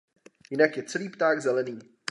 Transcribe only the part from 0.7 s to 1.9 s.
je celý pták zelený.